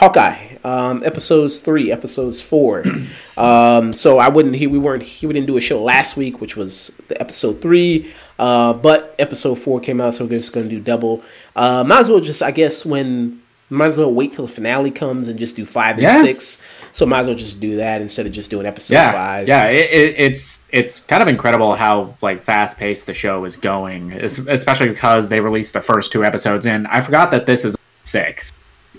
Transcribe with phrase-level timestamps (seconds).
[0.00, 2.82] Hawkeye, um, episodes three, episodes four.
[3.36, 4.56] um, so I wouldn't.
[4.56, 5.02] He, we weren't.
[5.02, 8.12] He, we didn't do a show last week, which was the episode three.
[8.38, 11.22] Uh, but episode four came out, so we're just going to do double.
[11.54, 14.90] Uh, might as well just, I guess, when might as well wait till the finale
[14.90, 16.22] comes and just do five and Yeah.
[16.22, 16.56] six.
[16.92, 19.46] So might as well just do that instead of just doing episode yeah, five.
[19.48, 19.66] yeah.
[19.66, 24.12] It, it, it's it's kind of incredible how like fast paced the show is going,
[24.14, 26.64] es- especially because they released the first two episodes.
[26.66, 28.50] And I forgot that this is six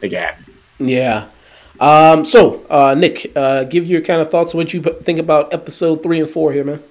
[0.03, 0.35] again.
[0.87, 1.27] Yeah.
[1.79, 4.53] Um, so, uh, Nick, uh, give your kind of thoughts.
[4.53, 6.83] What you think about episode three and four here, man?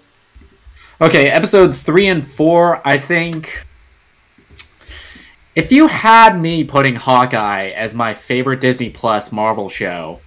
[1.01, 2.87] Okay, episodes three and four.
[2.87, 3.65] I think
[5.55, 10.21] if you had me putting Hawkeye as my favorite Disney Plus Marvel show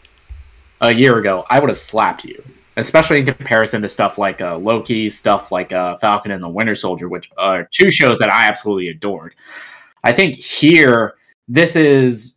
[0.82, 2.44] a year ago, I would have slapped you.
[2.76, 6.74] Especially in comparison to stuff like uh, Loki, stuff like uh, Falcon and the Winter
[6.74, 9.36] Soldier, which are two shows that I absolutely adored.
[10.04, 11.14] I think here,
[11.48, 12.33] this is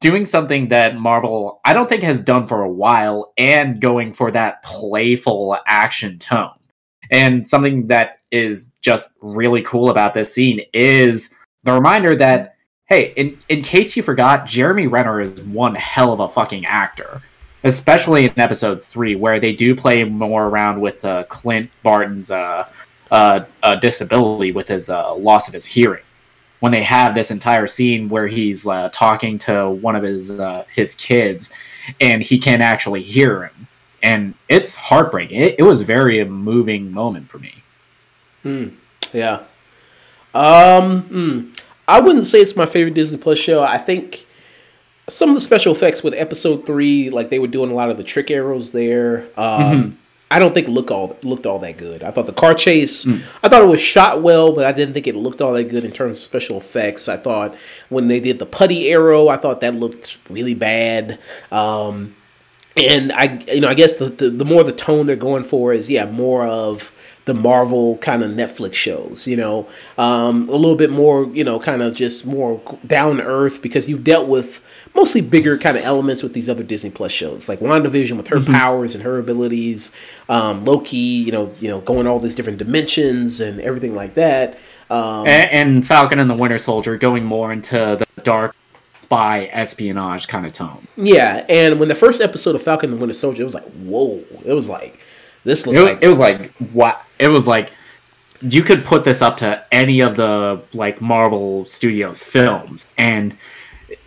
[0.00, 4.30] doing something that Marvel, I don't think, has done for a while and going for
[4.30, 6.50] that playful action tone.
[7.10, 11.34] And something that is just really cool about this scene is
[11.64, 16.20] the reminder that, hey, in, in case you forgot, Jeremy Renner is one hell of
[16.20, 17.20] a fucking actor.
[17.62, 22.66] Especially in episode three, where they do play more around with uh, Clint Barton's uh,
[23.10, 26.02] uh, uh, disability with his uh, loss of his hearing.
[26.60, 30.64] When they have this entire scene where he's uh, talking to one of his uh,
[30.74, 31.52] his kids,
[32.00, 33.66] and he can't actually hear him,
[34.02, 35.40] and it's heartbreaking.
[35.40, 37.62] It, it was a very moving moment for me.
[39.12, 39.42] Yeah.
[40.34, 41.52] Um, hmm.
[41.88, 43.62] I wouldn't say it's my favorite Disney Plus show.
[43.62, 44.26] I think
[45.08, 47.96] some of the special effects with episode three, like they were doing a lot of
[47.96, 49.26] the trick arrows there.
[49.36, 49.98] Um,
[50.30, 52.04] I don't think it looked all looked all that good.
[52.04, 53.04] I thought the car chase,
[53.42, 55.84] I thought it was shot well, but I didn't think it looked all that good
[55.84, 57.08] in terms of special effects.
[57.08, 57.56] I thought
[57.88, 61.18] when they did the putty arrow, I thought that looked really bad.
[61.50, 62.14] Um,
[62.76, 65.72] and I, you know, I guess the, the the more the tone they're going for
[65.72, 66.92] is yeah, more of
[67.30, 71.60] the Marvel kind of Netflix shows, you know, um, a little bit more, you know,
[71.60, 74.60] kind of just more down to earth because you've dealt with
[74.96, 78.40] mostly bigger kind of elements with these other Disney Plus shows, like WandaVision with her
[78.40, 79.92] powers and her abilities,
[80.28, 84.58] um, Loki, you know, you know, going all these different dimensions and everything like that.
[84.90, 88.56] Um, A- and Falcon and the Winter Soldier going more into the dark
[89.02, 90.88] spy espionage kind of tone.
[90.96, 93.68] yeah, and when the first episode of Falcon and the Winter Soldier, it was like,
[93.74, 94.98] whoa, it was like,
[95.44, 97.00] this looks It, like it was like what?
[97.20, 97.70] It was like
[98.42, 103.36] you could put this up to any of the like Marvel Studios films, and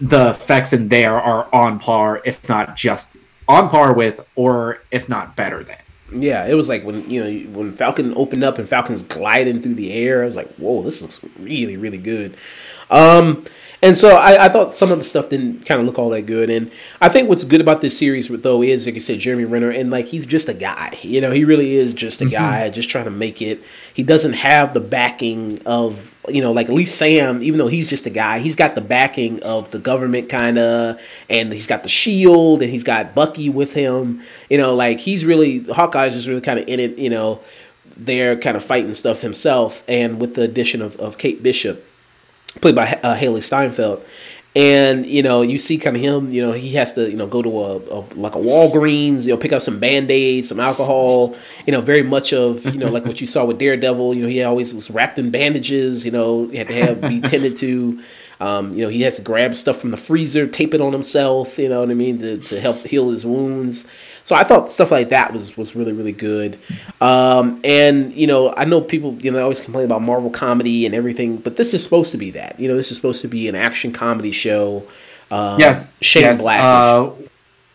[0.02, 3.16] the effects in there are on par, if not just
[3.48, 5.78] on par with, or if not better than.
[6.12, 9.76] Yeah, it was like when you know when Falcon opened up and Falcon's gliding through
[9.76, 10.24] the air.
[10.24, 12.36] I was like, "Whoa, this looks really, really good."
[12.90, 13.46] Um,
[13.84, 16.22] and so I, I thought some of the stuff didn't kind of look all that
[16.22, 16.50] good.
[16.50, 16.72] And
[17.02, 19.92] I think what's good about this series, though, is like I said, Jeremy Renner, and
[19.92, 20.98] like he's just a guy.
[21.02, 22.32] You know, he really is just a mm-hmm.
[22.32, 23.62] guy, just trying to make it.
[23.94, 27.90] He doesn't have the backing of you know, like at least Sam, even though he's
[27.90, 31.84] just a guy, he's got the backing of the government kind of, and he's got
[31.84, 34.22] the shield, and he's got Bucky with him.
[34.50, 36.98] You know, like he's really Hawkeye's just really kind of in it.
[36.98, 37.42] You know,
[37.98, 41.86] they're kind of fighting stuff himself, and with the addition of, of Kate Bishop,
[42.62, 44.04] played by uh, Hailee Steinfeld.
[44.56, 46.32] And you know, you see kind of him.
[46.32, 49.24] You know, he has to you know go to a, a like a Walgreens.
[49.24, 51.36] You know, pick up some band aids, some alcohol.
[51.66, 54.14] You know, very much of you know like what you saw with Daredevil.
[54.14, 56.06] You know, he always was wrapped in bandages.
[56.06, 58.00] You know, he had to have be tended to.
[58.44, 61.58] Um, you know, he has to grab stuff from the freezer, tape it on himself.
[61.58, 63.88] You know what I mean to, to help heal his wounds.
[64.26, 66.60] So I thought stuff like that was was really really good.
[67.00, 70.94] Um, and you know, I know people you know always complain about Marvel comedy and
[70.94, 72.60] everything, but this is supposed to be that.
[72.60, 74.84] You know, this is supposed to be an action comedy show.
[75.32, 76.60] Um, yes, Shane yes, Black.
[76.60, 77.12] Uh,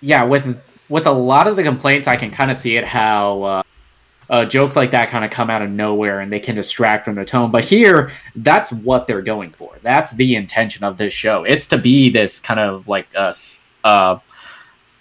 [0.03, 0.61] yeah, with
[0.91, 3.63] with a lot of the complaints, I can kind of see it how uh,
[4.31, 7.15] uh, jokes like that kind of come out of nowhere and they can distract from
[7.15, 7.51] the tone.
[7.51, 9.75] But here, that's what they're going for.
[9.83, 11.45] That's the intention of this show.
[11.45, 13.35] It's to be this kind of like a
[13.85, 14.19] uh,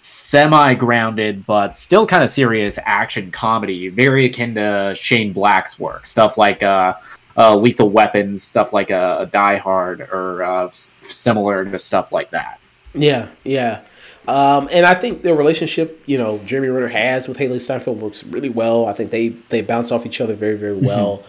[0.00, 6.06] semi grounded but still kind of serious action comedy, very akin to Shane Black's work.
[6.06, 6.94] Stuff like uh,
[7.36, 12.60] uh, Lethal Weapons, stuff like uh, Die Hard, or uh, similar to stuff like that.
[12.94, 13.82] Yeah, yeah.
[14.28, 18.22] Um, and I think their relationship, you know, Jeremy Renner has with Hailee Steinfeld works
[18.24, 18.84] really well.
[18.86, 21.24] I think they they bounce off each other very very well.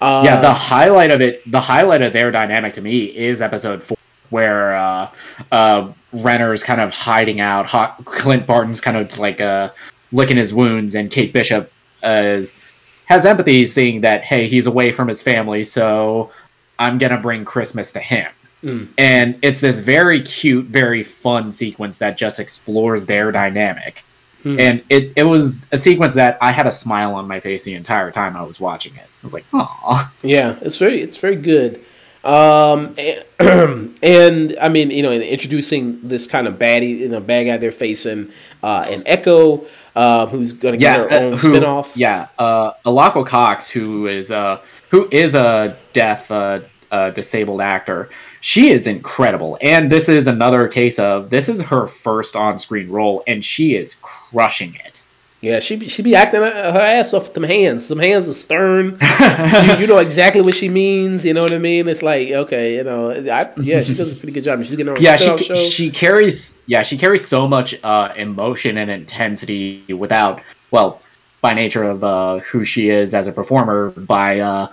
[0.00, 3.84] Uh, yeah, the highlight of it, the highlight of their dynamic to me is episode
[3.84, 3.96] four,
[4.30, 5.10] where uh,
[5.52, 9.70] uh, Renner's kind of hiding out, Hot, Clint Barton's kind of like uh,
[10.10, 12.60] licking his wounds, and Kate Bishop is
[13.04, 16.32] has empathy, seeing that hey, he's away from his family, so
[16.80, 18.26] I'm gonna bring Christmas to him.
[18.62, 24.04] And it's this very cute, very fun sequence that just explores their dynamic.
[24.42, 27.74] And it, it was a sequence that I had a smile on my face the
[27.74, 29.04] entire time I was watching it.
[29.22, 31.84] I was like, "Aw." Yeah, it's very it's very good.
[32.24, 32.94] Um,
[33.38, 37.44] and, and I mean, you know, in introducing this kind of baddie, you know, bad
[37.44, 38.30] guy they're facing,
[38.62, 41.92] uh, and Echo, uh, who's going to get her uh, own who- spinoff.
[41.94, 46.60] Yeah, uh, Alaqua Cox, who is uh, who is a deaf, uh,
[46.90, 48.08] uh, disabled actor.
[48.40, 53.22] She is incredible, and this is another case of this is her first on-screen role,
[53.26, 55.02] and she is crushing it.
[55.42, 57.86] Yeah, she be, she be acting her ass off with them hands.
[57.86, 58.98] Some hands are stern.
[59.20, 61.24] you, you know exactly what she means.
[61.24, 61.88] You know what I mean?
[61.88, 64.58] It's like okay, you know, I, yeah, she does a pretty good job.
[64.60, 65.54] She's getting her yeah, she show.
[65.54, 71.00] she carries yeah she carries so much uh, emotion and intensity without well
[71.40, 74.70] by nature of uh, who she is as a performer by uh,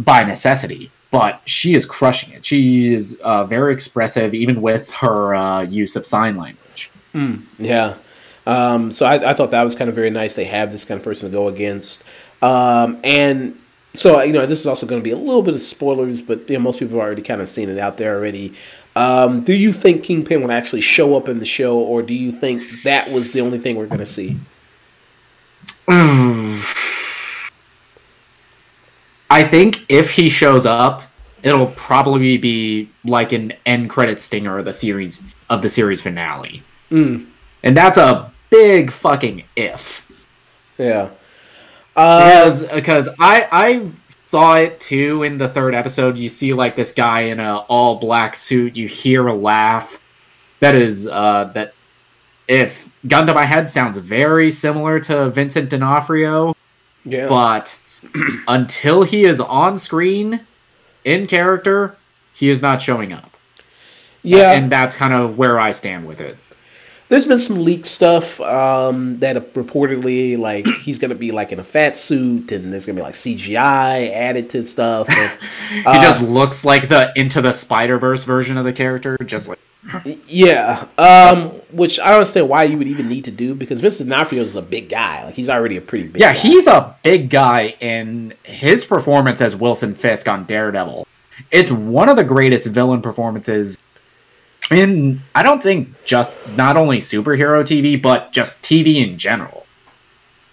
[0.00, 0.90] by necessity.
[1.10, 2.44] But she is crushing it.
[2.44, 6.90] She is uh, very expressive, even with her uh, use of sign language.
[7.58, 7.96] Yeah.
[8.46, 10.36] Um, so I, I thought that was kind of very nice.
[10.36, 12.04] They have this kind of person to go against.
[12.42, 13.58] Um, and
[13.94, 16.48] so, you know, this is also going to be a little bit of spoilers, but
[16.48, 18.54] you know, most people have already kind of seen it out there already.
[18.96, 22.32] Um, do you think Kingpin will actually show up in the show, or do you
[22.32, 24.36] think that was the only thing we're going to see?
[29.30, 31.04] I think if he shows up,
[31.42, 36.62] it'll probably be like an end credit stinger of the series of the series finale,
[37.62, 40.06] and that's a big fucking if.
[40.76, 41.10] Yeah.
[41.96, 43.90] Uh, because because I I
[44.26, 46.16] saw it too in the third episode.
[46.18, 48.76] You see like this guy in a all black suit.
[48.76, 50.00] You hear a laugh.
[50.60, 51.74] That is uh that
[52.46, 56.54] if gun to my head sounds very similar to Vincent D'Onofrio,
[57.04, 57.26] yeah.
[57.26, 57.79] but
[58.48, 60.40] until he is on screen
[61.04, 61.96] in character,
[62.34, 63.30] he is not showing up.
[64.22, 64.52] yeah.
[64.52, 66.36] and that's kind of where I stand with it.
[67.08, 71.64] There's been some leaked stuff um, that reportedly like he's gonna be like in a
[71.64, 75.08] fat suit, and there's gonna be like CGI added to stuff.
[75.10, 75.38] And,
[75.70, 79.48] He uh, just looks like the into the Spider Verse version of the character, just
[79.48, 79.58] like
[80.26, 84.10] Yeah, um, which I don't understand why you would even need to do because Vincent
[84.10, 85.24] D'Onofrio is a big guy.
[85.24, 86.20] Like he's already a pretty big.
[86.20, 86.38] Yeah, guy.
[86.38, 91.06] he's a big guy, and his performance as Wilson Fisk on Daredevil,
[91.50, 93.78] it's one of the greatest villain performances
[94.70, 99.66] in, I don't think, just not only superhero TV, but just TV in general.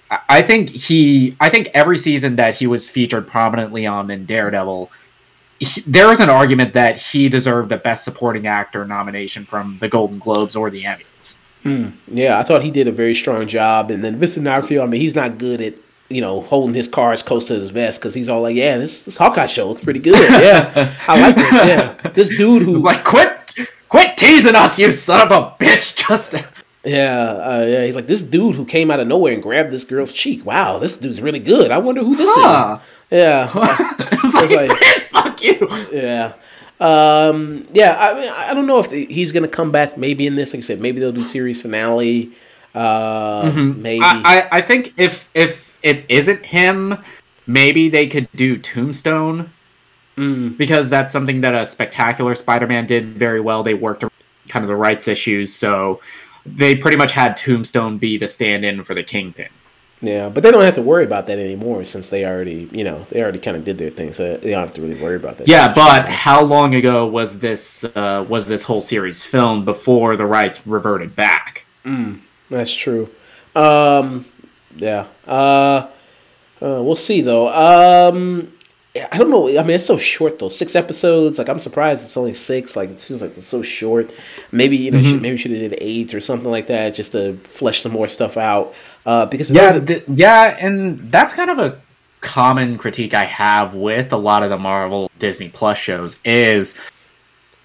[0.10, 4.26] I- I think he, I think every season that he was featured prominently on in
[4.26, 4.90] Daredevil,
[5.60, 9.88] he, there is an argument that he deserved a Best Supporting Actor nomination from the
[9.88, 11.38] Golden Globes or the Emmys.
[12.08, 13.92] Yeah, I thought he did a very strong job.
[13.92, 15.74] And then Vincent D'Onofrio, I mean, he's not good at
[16.10, 19.04] you know holding his cards close to his vest because he's all like, "Yeah, this
[19.04, 20.14] this Hawkeye show, it's pretty good.
[20.42, 21.52] Yeah, I like this.
[21.52, 23.54] Yeah, this dude who's like, quit,
[23.90, 26.44] quit teasing us, you son of a bitch, Justin.
[26.86, 27.84] Yeah, uh, yeah.
[27.86, 30.46] He's like this dude who came out of nowhere and grabbed this girl's cheek.
[30.46, 31.70] Wow, this dude's really good.
[31.70, 32.80] I wonder who this Huh.
[33.12, 33.18] is.
[33.18, 33.50] Yeah,
[34.14, 35.07] It's like, like-
[35.48, 35.68] you.
[35.92, 36.34] yeah,
[36.80, 37.96] um, yeah.
[38.00, 39.98] I mean, I don't know if he's gonna come back.
[39.98, 42.32] Maybe in this, like I said, maybe they'll do series finale.
[42.76, 44.04] Uh, Maybe.
[44.04, 47.00] I, I, I think if if it isn't him,
[47.48, 49.50] maybe they could do Tombstone.
[50.58, 53.62] Because that's something that a spectacular Spider-Man did very well.
[53.62, 54.04] They worked
[54.48, 56.02] kind of the rights issues, so
[56.44, 59.50] they pretty much had Tombstone be the stand-in for the Kingpin.
[60.02, 63.08] Yeah, but they don't have to worry about that anymore since they already, you know,
[63.10, 65.38] they already kind of did their thing, so they don't have to really worry about
[65.38, 65.48] that.
[65.48, 70.26] Yeah, but how long ago was this uh, was this whole series filmed before the
[70.26, 71.66] rights reverted back?
[72.50, 73.10] That's true.
[73.56, 74.26] Um,
[74.76, 75.08] yeah.
[75.26, 75.88] Uh,
[76.62, 77.48] uh, we'll see though.
[77.50, 78.54] Um,
[79.12, 79.48] I don't know.
[79.60, 80.50] I mean, it's so short though.
[80.50, 81.38] Six episodes.
[81.38, 82.76] Like I'm surprised it's only six.
[82.76, 84.12] Like it seems like it's so short.
[84.52, 87.34] Maybe you know, should, maybe should have did eight or something like that just to
[87.44, 88.74] flesh some more stuff out.
[89.06, 91.80] Uh, because Yeah, another- th- yeah, and that's kind of a
[92.22, 96.80] common critique I have with a lot of the Marvel Disney Plus shows is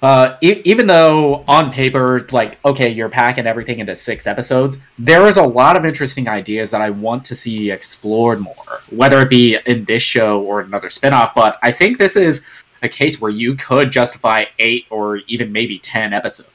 [0.02, 5.28] uh, e- even though on paper, like, okay, you're packing everything into six episodes, there
[5.28, 9.30] is a lot of interesting ideas that I want to see explored more, whether it
[9.30, 11.34] be in this show or another spinoff.
[11.34, 12.44] But I think this is
[12.82, 16.50] a case where you could justify eight or even maybe ten episodes.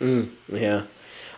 [0.00, 0.84] Yeah.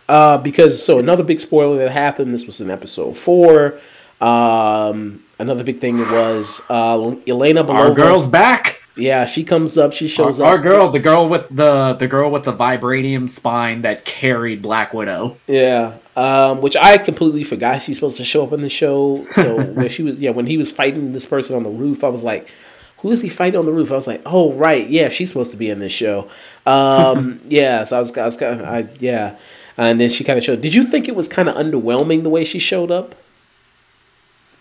[0.07, 2.33] Uh, because so another big spoiler that happened.
[2.33, 3.79] This was in episode four.
[4.21, 7.89] Um, another big thing was uh, Yelena Belova.
[7.89, 8.78] Our girl's back.
[8.95, 9.93] Yeah, she comes up.
[9.93, 10.51] She shows Our, up.
[10.51, 14.93] our girl, the girl with the the girl with the vibranium spine that carried Black
[14.93, 15.37] Widow.
[15.47, 19.25] Yeah, um, which I completely forgot she's supposed to show up in the show.
[19.31, 22.09] So when she was, yeah, when he was fighting this person on the roof, I
[22.09, 22.49] was like,
[22.97, 23.91] who is he fighting on the roof?
[23.91, 26.29] I was like, oh right, yeah, she's supposed to be in this show.
[26.65, 29.37] Um, yeah, so I was, I was kind of, I, yeah,
[29.77, 30.59] and then she kind of showed.
[30.59, 33.15] Did you think it was kind of underwhelming the way she showed up?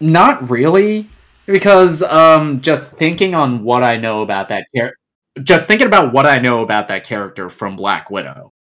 [0.00, 1.08] Not really,
[1.48, 4.98] because um, just thinking on what I know about that character,
[5.42, 8.52] just thinking about what I know about that character from Black Widow,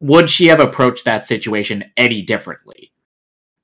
[0.00, 2.90] would she have approached that situation any differently?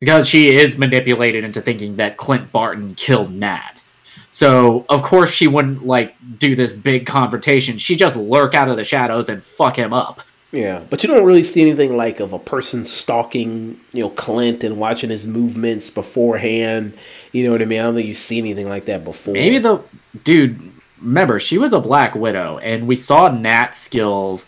[0.01, 3.83] Because she is manipulated into thinking that Clint Barton killed Nat.
[4.31, 7.79] So of course she wouldn't like do this big confrontation.
[7.79, 10.21] She just lurk out of the shadows and fuck him up.
[10.51, 14.65] Yeah, but you don't really see anything like of a person stalking, you know, Clint
[14.65, 16.97] and watching his movements beforehand.
[17.33, 17.81] You know what I mean?
[17.81, 19.35] I don't think you see anything like that before.
[19.35, 19.83] Maybe the
[20.25, 20.73] dude.
[21.03, 24.47] Remember, she was a Black Widow, and we saw Nat's skills,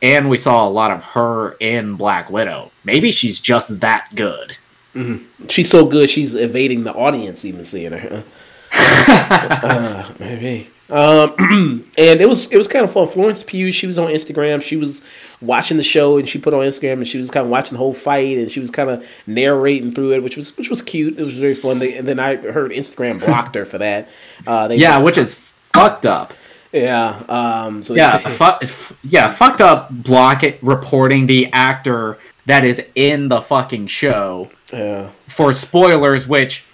[0.00, 2.72] and we saw a lot of her in Black Widow.
[2.82, 4.56] Maybe she's just that good.
[4.94, 5.46] Mm-hmm.
[5.48, 8.24] She's so good, she's evading the audience even seeing her.
[8.72, 10.70] uh, maybe.
[10.92, 11.34] Um,
[11.98, 13.08] and it was it was kind of fun.
[13.08, 14.62] Florence Pugh, she was on Instagram.
[14.62, 15.02] She was
[15.40, 17.78] watching the show, and she put on Instagram, and she was kind of watching the
[17.78, 21.18] whole fight, and she was kind of narrating through it, which was which was cute.
[21.18, 21.78] It was very fun.
[21.78, 24.10] They, and then I heard Instagram blocked her for that.
[24.46, 25.34] Uh, yeah, which is
[25.72, 26.34] fucked up.
[26.72, 27.22] Yeah.
[27.28, 28.18] Um, so yeah,
[28.58, 29.90] fu- yeah, fucked up.
[29.90, 34.50] Block it, reporting the actor that is in the fucking show.
[34.70, 35.10] Yeah.
[35.26, 36.66] For spoilers, which,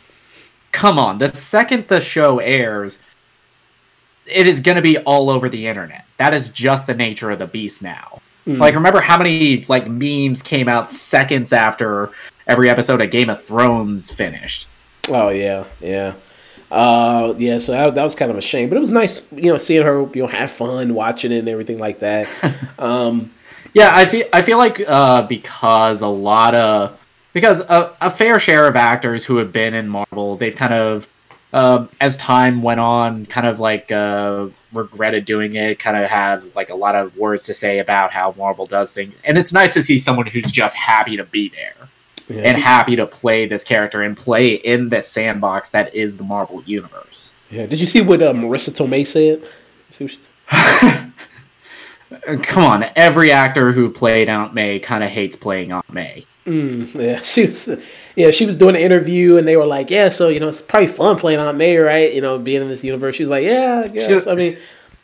[0.72, 3.00] come on, the second the show airs
[4.30, 6.04] it is going to be all over the internet.
[6.16, 8.20] That is just the nature of the beast now.
[8.46, 8.58] Mm.
[8.58, 12.10] Like, remember how many like memes came out seconds after
[12.46, 14.68] every episode of Game of Thrones finished?
[15.08, 16.14] Oh yeah, yeah,
[16.70, 17.58] uh, yeah.
[17.58, 19.82] So that, that was kind of a shame, but it was nice, you know, seeing
[19.82, 22.28] her, you know, have fun watching it and everything like that.
[22.78, 23.32] um,
[23.74, 26.98] yeah, I feel I feel like uh, because a lot of
[27.32, 31.08] because a, a fair share of actors who have been in Marvel, they've kind of
[31.52, 35.78] uh, as time went on, kind of like uh, regretted doing it.
[35.78, 39.14] Kind of had like a lot of words to say about how Marvel does things,
[39.24, 41.88] and it's nice to see someone who's just happy to be there
[42.28, 42.42] yeah.
[42.42, 46.62] and happy to play this character and play in this sandbox that is the Marvel
[46.64, 47.34] universe.
[47.50, 47.66] Yeah.
[47.66, 49.42] Did you see what uh, Marisa Tomei said?
[49.90, 51.12] See what she said?
[52.42, 56.24] Come on, every actor who played Aunt May kind of hates playing Aunt May.
[56.48, 57.68] Mm, yeah, she was
[58.16, 60.62] yeah, she was doing an interview and they were like, yeah, so you know, it's
[60.62, 62.12] probably fun playing Aunt May, right?
[62.12, 63.14] You know, being in this universe.
[63.14, 64.26] She was like, yeah, I guess.
[64.26, 64.56] I mean,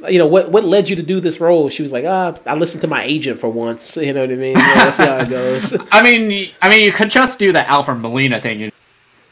[0.09, 1.69] you know, what what led you to do this role?
[1.69, 3.97] She was like, ah, I listened to my agent for once.
[4.05, 4.57] You know what I mean?
[4.57, 5.77] Yeah, see how it goes.
[5.93, 8.73] I mean, I mean, you could just do the Alfred Molina thing.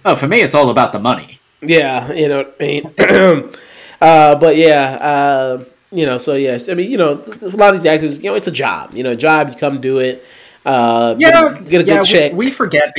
[0.05, 1.41] Oh, for me, it's all about the money.
[1.61, 2.95] Yeah, you know, what I mean,
[4.01, 7.81] uh, but yeah, uh, you know, so yeah, I mean, you know, a lot of
[7.81, 8.95] these actors, you know, it's a job.
[8.95, 9.49] You know, a job.
[9.51, 10.25] You come do it.
[10.65, 12.33] Uh, yeah, get, a yeah, good check.
[12.33, 12.95] We, we forget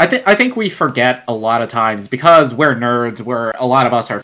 [0.00, 3.20] I think I think we forget a lot of times because we're nerds.
[3.20, 4.22] We're a lot of us are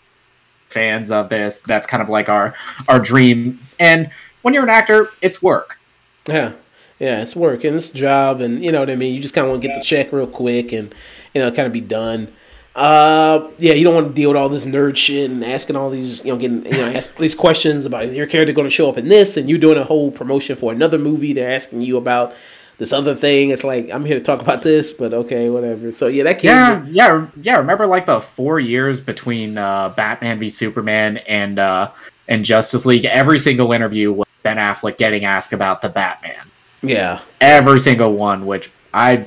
[0.71, 1.61] fans of this.
[1.61, 2.55] That's kind of like our
[2.89, 3.61] our dream.
[3.79, 5.79] And when you're an actor, it's work.
[6.27, 6.53] Yeah,
[6.99, 9.15] yeah, it's work and it's job, and you know what I mean.
[9.15, 10.95] You just kind of want to get the check real quick and
[11.35, 12.33] you know kind of be done.
[12.75, 15.89] Uh, yeah, you don't want to deal with all this nerd shit and asking all
[15.89, 18.71] these, you know, getting, you know, ask these questions about is your character going to
[18.71, 21.33] show up in this, and you doing a whole promotion for another movie.
[21.33, 22.35] They're asking you about
[22.79, 23.51] this other thing.
[23.51, 25.93] It's like I'm here to talk about this, but okay, whatever.
[25.93, 27.57] So yeah, that yeah, yeah, yeah.
[27.57, 31.91] Remember like the four years between uh, Batman v Superman and uh,
[32.29, 33.05] and Justice League.
[33.05, 36.51] Every single interview was Ben Affleck getting asked about the Batman.
[36.83, 38.47] Yeah, every single one.
[38.47, 39.27] Which I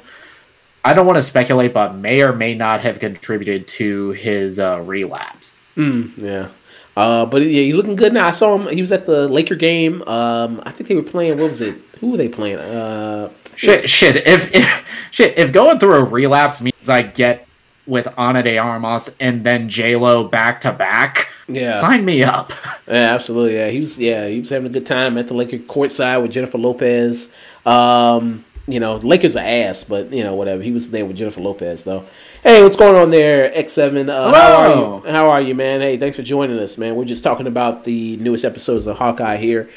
[0.85, 4.81] I don't want to speculate, but may or may not have contributed to his uh,
[4.85, 5.53] relapse.
[5.75, 6.49] Mm, yeah.
[6.95, 8.27] Uh, but yeah, he's looking good now.
[8.27, 8.73] I saw him.
[8.73, 10.01] He was at the Laker game.
[10.03, 11.37] Um, I think they were playing.
[11.39, 11.75] What was it?
[11.99, 12.57] Who were they playing?
[12.57, 14.15] Uh, shit, shit.
[14.15, 17.47] If, if shit, if going through a relapse means I get
[17.85, 22.51] with Ana de Armas and then J Lo back to back, yeah, sign me up.
[22.87, 23.53] Yeah, absolutely.
[23.53, 23.99] Yeah, he was.
[23.99, 27.29] Yeah, he was having a good time at the Laker courtside with Jennifer Lopez.
[27.63, 30.63] Um, you know, Lakers are ass, but you know, whatever.
[30.63, 32.07] He was there with Jennifer Lopez though.
[32.41, 34.09] Hey, what's going on there, X7?
[34.09, 35.11] Uh, how are you?
[35.11, 35.81] How are you, man?
[35.81, 36.95] Hey, thanks for joining us, man.
[36.95, 39.69] We're just talking about the newest episodes of Hawkeye here.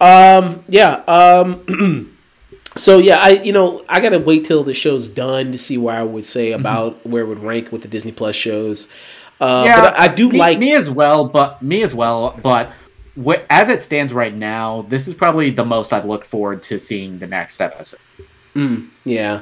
[0.00, 1.02] Um, yeah.
[1.08, 2.14] Um,
[2.76, 5.96] so yeah, I you know I gotta wait till the show's done to see where
[5.96, 6.60] I would say mm-hmm.
[6.60, 7.10] about mm-hmm.
[7.10, 8.88] where it would rank with the Disney Plus shows.
[9.40, 12.38] Uh, yeah, but I, I do me, like me as well, but me as well,
[12.42, 12.72] but.
[13.22, 16.78] Wh- as it stands right now, this is probably the most I've looked forward to
[16.78, 17.98] seeing the next episode.
[18.54, 19.40] Mm, yeah.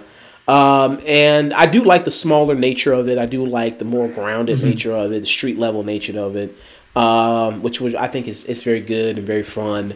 [0.49, 3.19] Um, and I do like the smaller nature of it.
[3.19, 4.71] I do like the more grounded mm-hmm.
[4.71, 6.57] nature of it, the street level nature of it,
[6.97, 9.93] um, which which I think is, is very good and very fun.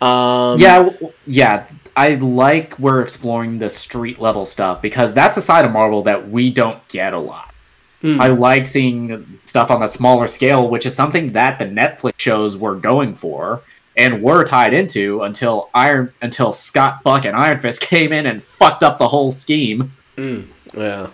[0.00, 0.90] Um, yeah,
[1.26, 1.66] yeah.
[1.96, 6.28] I like we're exploring the street level stuff because that's a side of Marvel that
[6.28, 7.54] we don't get a lot.
[8.02, 8.20] Mm.
[8.20, 12.56] I like seeing stuff on the smaller scale, which is something that the Netflix shows
[12.56, 13.62] were going for
[13.96, 18.42] and were tied into until Iron until Scott Buck and Iron Fist came in and
[18.42, 19.92] fucked up the whole scheme.
[20.16, 20.48] Mm.
[20.74, 21.08] Yeah.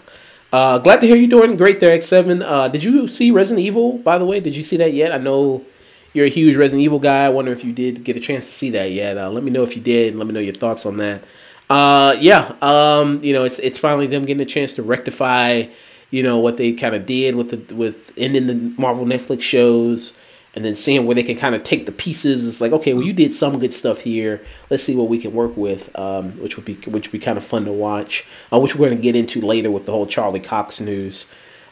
[0.53, 2.43] Uh, glad to hear you doing great there, X7.
[2.45, 4.39] Uh, did you see Resident Evil, by the way?
[4.39, 5.13] Did you see that yet?
[5.13, 5.65] I know
[6.13, 7.25] you're a huge Resident Evil guy.
[7.25, 9.17] I wonder if you did get a chance to see that yet.
[9.17, 10.17] Uh, let me know if you did.
[10.17, 11.23] Let me know your thoughts on that.
[11.71, 15.65] Uh, yeah, um, you know, it's it's finally them getting a chance to rectify,
[16.11, 20.17] you know, what they kind of did with the with ending the Marvel Netflix shows
[20.55, 22.47] and then seeing where they can kind of take the pieces.
[22.47, 24.45] It's like, okay, well, you did some good stuff here.
[24.69, 27.39] Let's see what we can work with, um, which would be which would be kind
[27.39, 28.27] of fun to watch.
[28.53, 31.27] Uh, which we're going to get into later with the whole Charlie Cox news.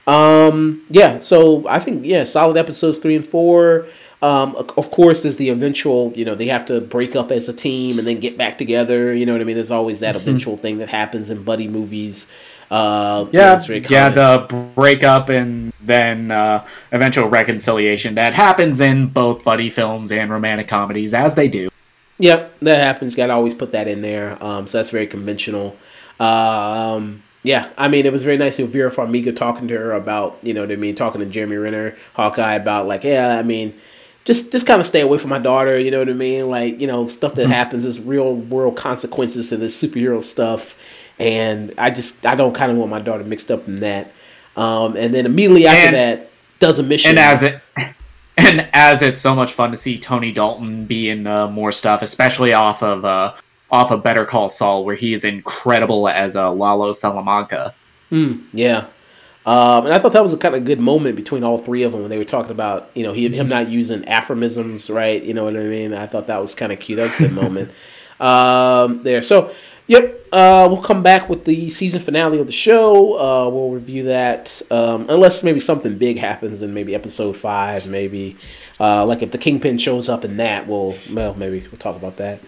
[0.06, 3.86] Um, yeah, so I think yeah, solid episodes three and four.
[4.22, 7.54] Um, of course, there's the eventual, you know, they have to break up as a
[7.54, 9.14] team and then get back together.
[9.14, 9.54] You know what I mean?
[9.54, 12.26] There's always that eventual thing that happens in buddy movies.
[12.70, 19.68] Uh, yeah, yeah, the breakup and then uh, eventual reconciliation that happens in both buddy
[19.68, 21.68] films and romantic comedies, as they do.
[22.18, 23.16] Yep, that happens.
[23.16, 24.36] Got to always put that in there.
[24.44, 25.76] Um, so that's very conventional.
[26.20, 30.38] Um, yeah, I mean, it was very nice to Vera Farmiga talking to her about,
[30.42, 33.74] you know what I mean, talking to Jeremy Renner, Hawkeye about like, yeah, I mean,
[34.30, 35.78] just just kind of stay away from my daughter.
[35.78, 36.48] You know what I mean?
[36.48, 37.52] Like, you know, stuff that mm-hmm.
[37.52, 40.76] happens is real world consequences to this superhero stuff
[41.20, 44.10] and I just I don't kind of want my daughter mixed up in that.
[44.56, 47.10] Um, and then immediately after and, that, does a mission.
[47.10, 47.60] And as it
[48.36, 52.02] and as it's so much fun to see Tony Dalton be in uh, more stuff,
[52.02, 53.34] especially off of uh,
[53.70, 57.74] off of Better Call Saul, where he is incredible as a uh, Lalo Salamanca.
[58.10, 58.86] Mm, yeah.
[59.46, 61.92] Um, and I thought that was a kind of good moment between all three of
[61.92, 65.22] them when they were talking about, you know, he, him not using aphorisms, right?
[65.22, 65.94] You know what I mean?
[65.94, 66.98] I thought that was kind of cute.
[66.98, 67.70] That was a good moment
[68.20, 69.22] um, there.
[69.22, 69.52] So,
[69.90, 70.26] Yep.
[70.32, 73.18] Uh, we'll come back with the season finale of the show.
[73.18, 77.88] Uh, we'll review that, um, unless maybe something big happens in maybe episode five.
[77.88, 78.36] Maybe,
[78.78, 82.18] uh, like if the Kingpin shows up in that, we'll well maybe we'll talk about
[82.18, 82.38] that.